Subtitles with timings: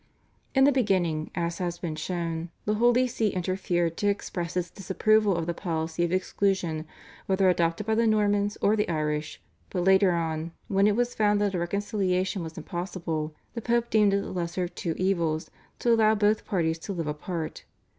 [0.55, 5.35] In the beginning, as has been shown, the Holy See interfered to express its disapproval
[5.37, 6.87] of the policy of exclusion
[7.27, 11.39] whether adopted by the Normans or the Irish, but later on, when it was found
[11.39, 15.93] that a reconciliation was impossible, the Pope deemed it the lesser of two evils to
[15.93, 17.65] allow both parties to live apart.